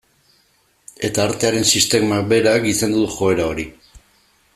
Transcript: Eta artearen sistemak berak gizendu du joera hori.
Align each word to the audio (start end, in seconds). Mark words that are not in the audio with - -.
Eta 1.09 1.21
artearen 1.29 1.67
sistemak 1.79 2.25
berak 2.31 2.65
gizendu 2.65 3.05
du 3.05 3.13
joera 3.19 3.47
hori. 3.51 3.67